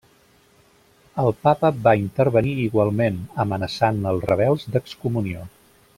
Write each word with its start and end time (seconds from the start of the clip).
El 1.23 1.29
papa 1.47 1.71
va 1.87 1.93
intervenir 2.05 2.55
igualment, 2.63 3.19
amenaçant 3.45 4.01
els 4.13 4.29
rebels 4.33 4.67
d'excomunió. 4.77 5.45